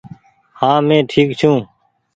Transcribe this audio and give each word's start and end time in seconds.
هآنٚ 0.59 0.85
مينٚ 0.87 1.07
ٺيڪ 1.11 1.27
ڇوٚنٚ 1.39 1.65